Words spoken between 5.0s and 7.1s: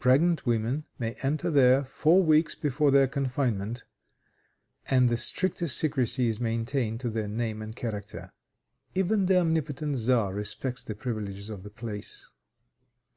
the strictest secrecy is maintained as to